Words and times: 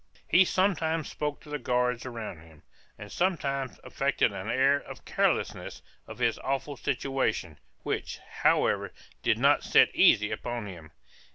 He 0.27 0.45
sometimes 0.45 1.07
spoke 1.09 1.41
to 1.41 1.49
the 1.49 1.59
guards 1.59 2.07
around 2.07 2.39
him, 2.39 2.63
and 2.97 3.11
sometimes 3.11 3.79
affected 3.83 4.31
an 4.31 4.49
air 4.49 4.79
of 4.79 5.05
carelessness 5.05 5.83
of 6.07 6.17
his 6.17 6.39
awful 6.39 6.75
situation, 6.75 7.59
which, 7.83 8.17
however, 8.17 8.93
did 9.21 9.37
not 9.37 9.63
sit 9.63 9.91
easy 9.93 10.31
upon 10.31 10.65
him. 10.65 10.91